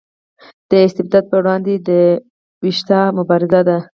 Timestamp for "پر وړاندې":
1.31-1.73